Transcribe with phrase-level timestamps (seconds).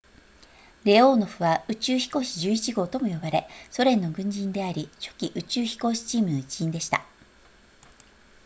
[0.83, 7.05] レオーノフは宇宙飛行士11号とも呼ばれソ連の軍人であり初期宇宙飛行士チームの一員でした